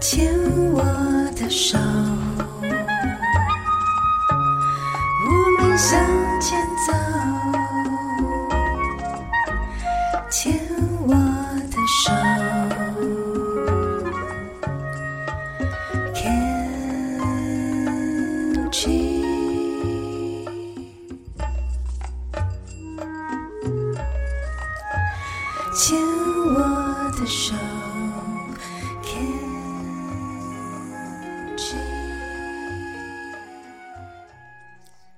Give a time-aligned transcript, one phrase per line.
[0.00, 0.32] 牵
[0.72, 0.82] 我
[1.36, 1.78] 的手，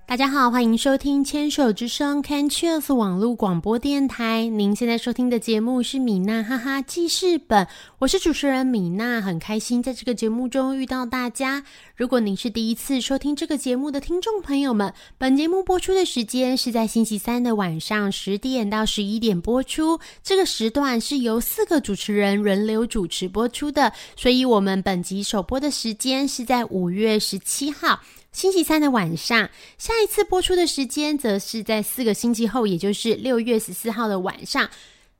[0.09, 4.47] 大家好，欢迎收听牵手之声 Can Cheers 网络广播电台。
[4.47, 11.62] 您现在收听的节目是米娜哈哈记事本，我是主持人米娜，很开心在这个节目中遇到大家。
[11.95, 28.00] 如果您是第一次收听这个节目的听众朋友们，本节目播出的时间是在星期三的晚上十点到十一点播出，这个时段是由四个主持人轮流主持播出的，所以我们本集首播的时间是在五月十七号。
[28.39, 34.70] 星期三的晚上，下一次播出的时间则是在四个星期后，也就是六月十四号的晚上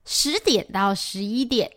[0.05, 1.73] 十点到十一点。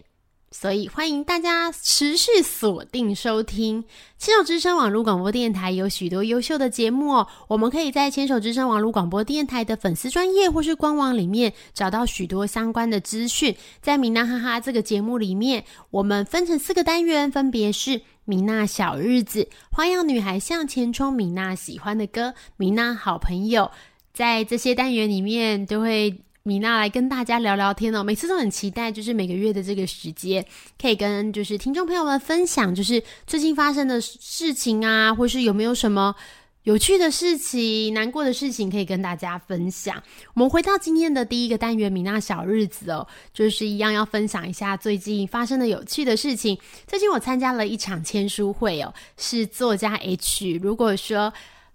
[0.52, 3.85] 所以欢迎大家持续锁定收听
[4.17, 7.27] 牵手之声网络广播电台，有许多优秀的节目哦。
[7.47, 13.55] 我们可以在牵手之声网络广播电台的粉丝专业或是官网里面找到许多相关的资讯。
[13.81, 18.02] 在米娜哈哈这个节目里面，我们分成四个单元，分别是。
[18.23, 23.72] 米娜小日子，花样女孩向前冲，米娜喜欢的歌，米娜好朋友，
[24.13, 28.03] 在这些单元里面都会米娜来跟大家聊聊天哦。
[28.03, 30.45] 每次都很期待，就是每个月的这个时间，
[30.81, 36.16] 可以跟就是听众朋友们分享，就是最近发生的事情啊，或是有没有什么
[36.64, 40.02] 有趣的事情、难过的事情可以跟大家分享。
[40.34, 46.58] 我们回到今天的第一个单元，米娜小日子哦，就是一样要分享一下最近发生的有趣的事情。
[46.88, 50.59] 最近我参加了一场签书会哦，是作家 H。
[50.62, 51.31] 如果说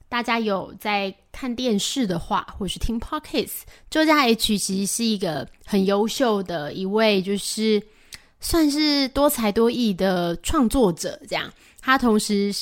[0.09, 7.83] 大家有在看电视的话，或是听 Podcast，作家 H 其实是一个很优秀的一位，就是
[8.41, 11.21] 算是多才多艺的创作者。
[11.29, 12.55] 这样，他同时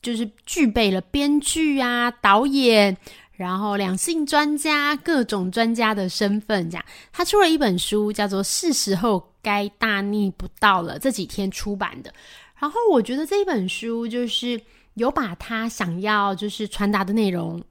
[0.00, 2.96] 就是具备了编剧啊、导演。
[3.32, 12.12] 然后，两性专家、各种专家的身份，这样，他出了一本书，叫做《是时候该大逆不道了》，这几天出版的。
[12.58, 14.60] 然后，我觉得这一本书就是
[14.98, 17.62] 有把他想要就是传达的内容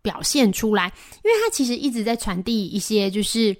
[0.00, 0.92] 表现出来，
[1.24, 3.56] 因为他其实一直在传递一些就是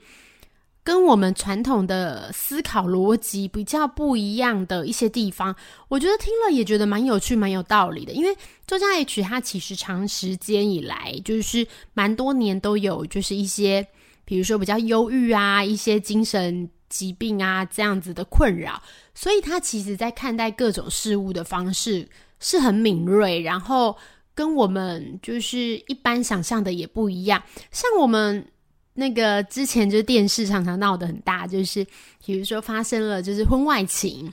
[0.83, 5.55] 跟我们传统的思考逻辑比较不一样的一些地方。
[5.89, 8.37] 我觉得听了也觉得蛮有趣、蛮有道理的，因为。
[8.67, 11.65] 作家 H 他其实长时间以来，就是
[11.95, 13.87] 蛮多年都有，就是一些，
[14.27, 18.83] 比如说比较忧郁啊，一些精神疾病啊这样子的困扰，
[19.15, 22.07] 所以他其实在看待各种事物的方式
[22.39, 23.97] 是很敏锐，然后
[24.35, 27.43] 跟我们就是一般想象的也不一样。
[27.71, 28.47] 像我们
[28.93, 31.83] 那个之前就是电视常常闹得很大，就是
[32.23, 34.31] 比如说发生了就是婚外情。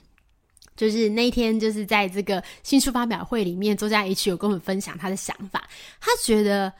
[0.75, 5.69] 就是那天，就是在这个新书发表会里面，作家 H 有跟我们分享他的想法。
[6.01, 6.73] 他觉得，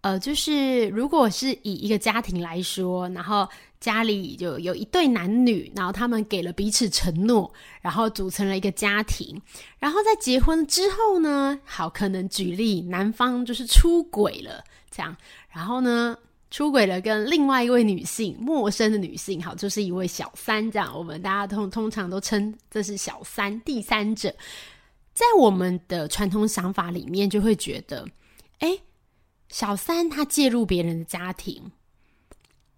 [0.00, 3.48] 呃，就是如果是以一个家庭来说，然后
[3.80, 9.40] 家里就有一对男女，然后他们给了彼此承诺，然后组成了一个家庭，
[9.78, 15.16] 然后在结婚之后呢，好，可能举例，男方就是出轨了，这样，
[15.50, 16.16] 然后呢。
[16.50, 24.34] 出轨了，跟另外一位女性，陌生的女性，好，就是一位小三，这样，我们大家通通常都称这是小三，第三者。
[25.12, 28.08] 在我们的传统想法里面，就会觉得，
[28.60, 28.78] 哎，
[29.48, 31.70] 小三他介入别人的家庭，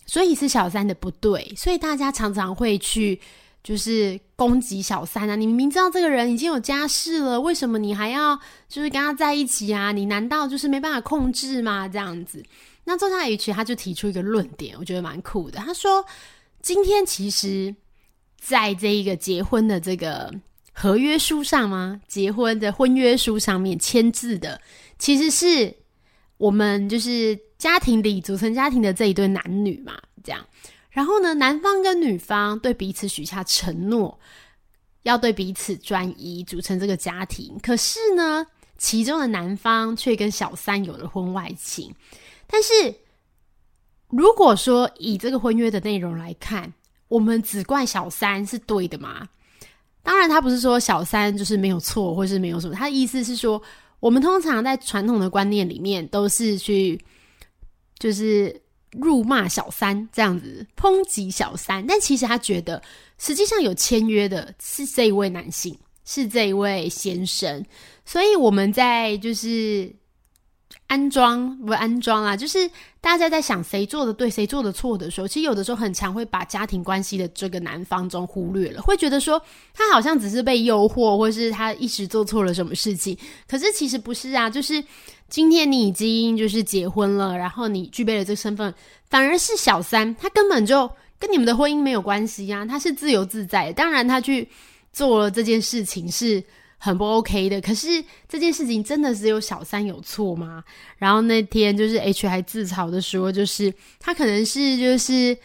[0.06, 3.20] 所以是小三的不对，所以大家常常会去
[3.62, 5.36] 就是攻击小三啊！
[5.36, 8.34] 你明明知道这个人已经有家室了，为什么你还要
[8.69, 9.92] 就是跟他在一起啊？
[9.92, 11.86] 你难道就是没办法控制吗？
[11.86, 12.42] 这样子。
[12.84, 15.59] 那作家 H 他就提出一个论点，我觉得蛮酷的。
[15.59, 16.04] 他说，
[16.62, 17.74] 今天其实
[18.41, 20.33] 在这一个结婚的这个
[20.72, 22.00] 合约书上吗？
[22.09, 24.60] 结婚的婚约书上面签字的，
[24.98, 25.72] 其实是
[26.41, 29.92] 我们就是家庭里组成家庭的这一对男女嘛，
[30.25, 30.42] 这样。
[30.89, 34.19] 然后呢，男方跟女方对彼此许下承诺，
[35.03, 37.59] 要对彼此专一，组成这个家庭。
[37.63, 38.47] 可是呢，
[38.78, 41.95] 其中的男方却跟小三有了婚外情。
[42.47, 42.72] 但是，
[44.09, 46.72] 如果说以这个婚约的内容来看，
[47.09, 49.28] 我们只怪小三是对的吗？
[50.03, 52.75] 当然，他不是说小三就是没有错，或是没有什么。
[52.75, 53.63] 他的意思是说，
[54.00, 57.00] 我们通常在传统的观念里面，都是去
[57.98, 58.60] 就是
[58.91, 61.86] 辱骂小三这样子，抨击小三。
[61.86, 62.82] 但其实他觉得，
[63.18, 65.78] 实际上有签约的是这一位男性。
[66.06, 67.64] 是这一位先生，
[68.04, 69.88] 所以我们在就是
[70.86, 72.68] 安装不安装啦，就是
[73.00, 79.40] 大家在想谁做的对，谁做的错的时候，其实有的时候很常会把家庭关系的这个男方中忽略了，会觉得说
[79.72, 83.16] 他好像只是被诱惑，或是他一时做错了什么事情，
[83.48, 84.82] 可是其实不是啊，就是
[85.28, 88.74] 今天你已经就是结婚了，然后你具备了这个身份，
[89.08, 94.48] 反而是小三，他根本就跟你们的婚姻没有关系啊，他是自由自在，当然他去。
[94.92, 96.42] 做了这件事情是
[96.82, 100.65] 很不 OK 的，可是这件事情真的只有小三有错吗？
[100.97, 105.36] 然后那天就是 H 还自嘲的说，就是他可能是就是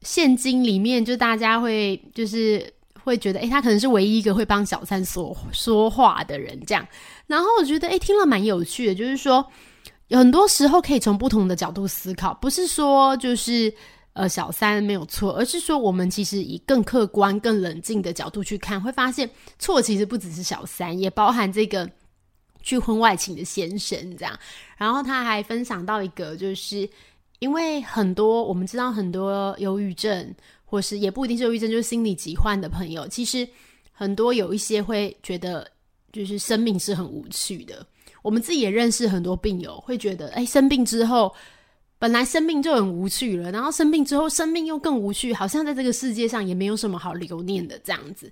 [0.00, 2.68] 现今里面就大家会就是
[3.04, 6.84] 会觉得，诶，他可能是唯一一个会帮小三说说话的人这样。
[7.28, 9.46] 然后我觉得，诶，听了蛮有趣的，就是说
[10.08, 13.72] 有很多时候可以从不同的角度思考，不是说就是。
[14.14, 19.28] 呃，小三没有错，而是说我们其实以更客观、更冷静的角度去看，会发现
[19.58, 21.90] 错其实不只是小三，也包含这个
[22.62, 24.38] 去婚外情的先生这样。
[24.76, 26.86] 然后他还分享到一个，就是
[27.38, 30.34] 因为很多我们知道很多忧郁症，
[30.66, 33.48] 或是也不一定是忧郁症，就是心理疾患的朋友，其实
[33.92, 35.66] 很多有一些会觉得，
[36.12, 37.86] 就是生命是很无趣的。
[38.20, 41.34] 我们自己也认识很多病友，会觉得，哎，生病之后。
[42.02, 48.28] 本来生命就很无趣了，然后生病之后，生命又更无趣，好像在这个世界上也没有什么好留念的这样子。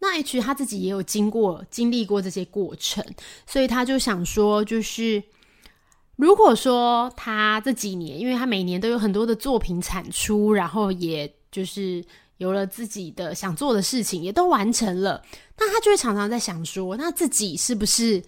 [0.00, 3.02] 那 H 他自己也有经过经历过这些过程，
[3.46, 5.22] 所以他就想说，就是
[6.16, 12.04] 如果说他这几年，因为他每年都有很多的作品产出，然后也就是
[12.36, 15.22] 有了自己的想做的事情，也都完成了，
[15.56, 18.22] 那他就会常常在想说，那自己是不是？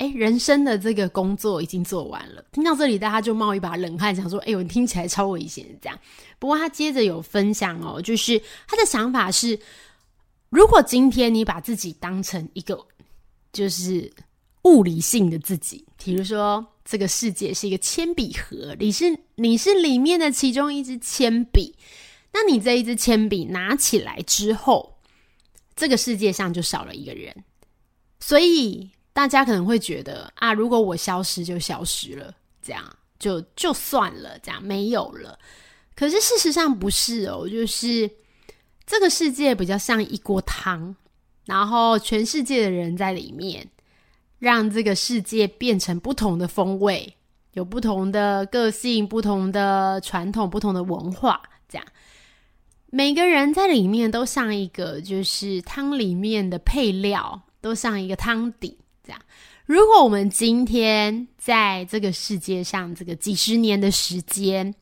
[0.00, 2.42] 哎，人生的这个工作已经做完了。
[2.52, 5.98] 听到这里，大家就冒一把冷汗，想说：“哎呦，听起来超危险。”这样。
[6.38, 9.60] 不过他接着有分享哦，就是他的想法是：
[10.48, 12.82] 如果今天你把自己当成一个
[13.52, 14.10] 就是
[14.62, 21.76] 物理性的自己，比如说这个世界是一个铅笔盒，你是你是里面的其中一支铅笔，
[22.32, 24.96] 那你这一支铅笔拿起来之后，
[25.76, 27.44] 这个世界上就少了一个人，
[28.18, 28.88] 所以。
[29.12, 32.82] 大家可能会觉得啊，如果我消失就消失了，这样
[33.18, 35.38] 就就算了，这样没有了。
[35.94, 38.10] 可是事实上不是哦，就是
[38.86, 40.94] 这个世界比较像一锅汤，
[41.44, 43.68] 然后全世界的人在里面，
[44.38, 47.16] 让这个世界变成不同的风味，
[47.52, 51.86] 有不同的个性、不同的传统、不同的文化，这样
[52.86, 58.78] 每个人在里面都像一个就是汤里面的配料，都像一个汤底。
[59.66, 64.74] 如果我们今天在这个世界上，这个几十年的时间，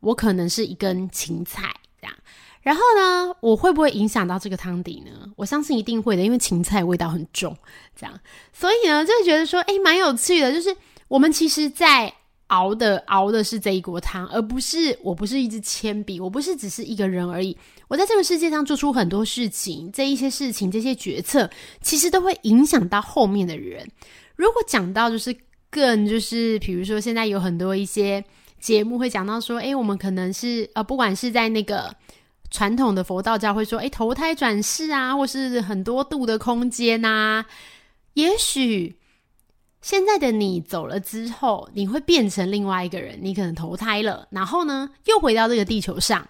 [0.00, 2.16] 我可能是一根芹菜这样，
[2.60, 5.30] 然后呢，我会不会影响到这个汤底呢？
[5.36, 7.56] 我相信一定会的，因为芹菜味道很重，
[7.96, 8.20] 这样，
[8.52, 10.76] 所以呢，就觉得说，哎，蛮有趣的，就是
[11.08, 12.14] 我们其实，在。
[12.48, 17.56] 熬的熬的是这一锅汤，而不是我不是一支铅笔，我不是只是一个人而已。
[17.88, 21.48] 我在这个世界上做出很多事情，这一些事情、这些决策，
[21.80, 23.86] 其实都会影响到后面的人。
[24.36, 25.34] 如果讲到就是
[25.70, 28.24] 更就是，比如说现在有很多一些
[28.58, 31.94] 节目会讲到说，诶，我们可能是呃，不管是在那个
[32.50, 37.44] 传统的佛道教会说，诶，投胎转世啊，或是很多度的空间呐，
[38.14, 38.96] 也许。
[39.80, 46.26] 现在的你走了之后，你会变成另外一个人，你可能投胎了，然后呢，又回到这个地球上。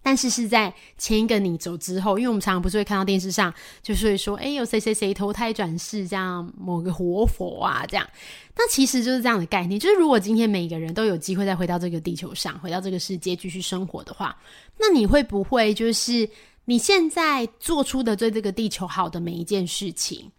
[0.00, 8.08] 但是是在前一个你走之后，因为我们常常不是会看到电视上，就是会说，哎，有谁谁谁投胎转世，这样某个活佛啊，这样。
[8.56, 14.34] 那其实就是这样的概念，就是如果今天每个人都有机会再回到这个地球上，回到这个世界继续生活的话，
[14.78, 16.26] 那你会不会就是
[16.64, 20.30] 你现在做出的对这个地球好的每一件事情？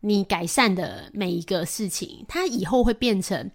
[0.00, 3.50] 你改善的每一个事情，它以后会变成，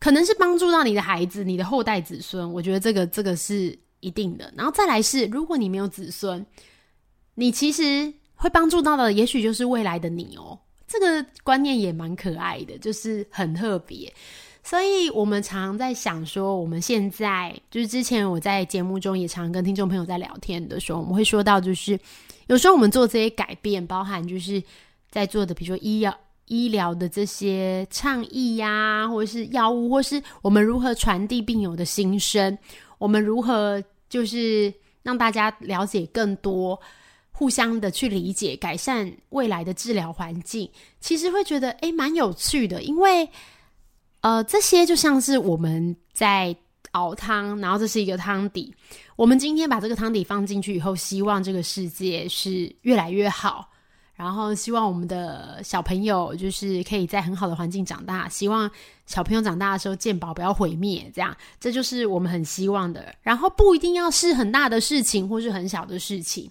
[0.00, 2.52] 可能是帮助到你的孩子、你的后代子孙。
[2.52, 4.52] 我觉得这个这个是一定的。
[4.56, 6.44] 然后再来是，如果你没有子孙，
[7.36, 10.58] 你其实会帮助到的，也许就是未来的你哦。
[10.88, 14.12] 这个观念也蛮可爱的，就是很特别。
[14.64, 21.96] 所以我们常在想说，我们现在就是之前我在节目中也常跟听众朋友在聊天的时候，我们会说到，就是
[22.48, 24.60] 有时候我们做这些改变，包含就是。
[25.14, 26.12] 在做的，比如说医药、
[26.46, 32.58] 医疗的这些倡议呀，或者是药物，或是我们如何传递病友的心声，
[32.98, 36.76] 我们如何就是让大家了解更多，
[37.30, 40.68] 互相的去理解，改善未来的治疗环境，
[40.98, 43.28] 其实会觉得诶蛮有趣的，因为
[44.22, 46.56] 呃，这些就像是我们在
[46.90, 48.74] 熬汤，然后这是一个汤底。
[49.14, 53.70] 我们今天把这个汤底放进去以后，希望这个世界是越来越好。
[54.16, 58.70] 然后希望我们的小朋友就是可以在很好的环境长大，希望
[59.06, 63.12] 小朋友长大的时候鉴宝不要毁灭，这样这就是我们很希望的。
[63.22, 66.48] 然后不一定要是很大的事情，或是很小的事情，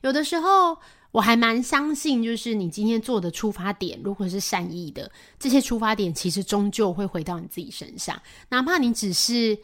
[0.00, 0.74] 有的时候
[1.10, 9.58] 我还蛮相信，就是你今天做的出发点，如果是善意的，这些出发点其实终究会回到你自己身上，哪怕你只是，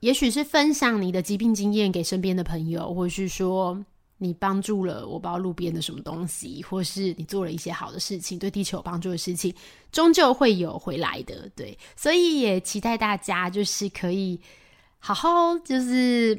[0.00, 3.84] 也许是分享你的疾病经验给身边的朋友，或者是说。
[4.18, 9.54] 你帮助了我，不知道路边的什么东西，或是你做了一些好的事情，对地球有帮助的事情，
[9.92, 11.48] 终究会有回来的。
[11.54, 14.40] 对，所以也期待大家就是可以
[14.98, 16.36] 好好就是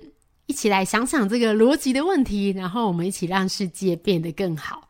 [0.47, 4.88] 一起来想想这个逻辑的问题，然后我们一起让世界变得更好。